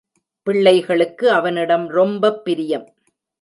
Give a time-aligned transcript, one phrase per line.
[0.43, 2.93] பிள்ளைகளுக்கு அவனிடம் ரொம்பப் பிரியம்.